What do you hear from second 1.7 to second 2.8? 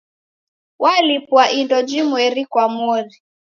jimweri kwa